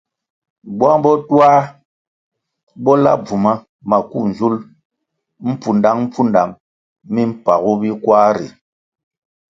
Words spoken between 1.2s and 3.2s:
twā bo la